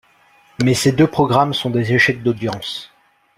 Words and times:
Mais 0.63 0.73
ces 0.73 0.91
deux 0.91 1.05
programmes 1.05 1.53
sont 1.53 1.69
des 1.69 1.93
échecs 1.93 2.23
d'audiences. 2.23 2.89